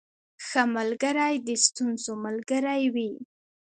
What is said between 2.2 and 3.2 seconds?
ملګری وي.